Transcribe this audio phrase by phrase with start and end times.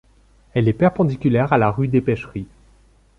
[0.55, 2.47] Elle est perpendiculaire à la rue des Pêcheries.